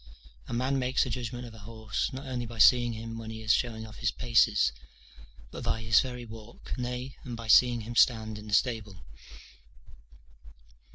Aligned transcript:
A 0.47 0.51
man 0.53 0.79
makes 0.79 1.05
a 1.05 1.11
judgment 1.11 1.45
of 1.45 1.53
a 1.53 1.59
horse, 1.59 2.11
not 2.11 2.25
only 2.25 2.47
by 2.47 2.57
seeing 2.57 2.93
him 2.93 3.19
when 3.19 3.29
he 3.29 3.43
is 3.43 3.53
showing 3.53 3.85
off 3.85 3.97
his 3.97 4.09
paces, 4.09 4.71
but 5.51 5.63
by 5.63 5.83
his 5.83 5.99
very 5.99 6.25
walk, 6.25 6.73
nay, 6.75 7.17
and 7.23 7.37
by 7.37 7.47
seeing 7.47 7.81
him 7.81 7.95
stand 7.95 8.39
in 8.39 8.47
the 8.47 8.53
stable. 8.55 9.05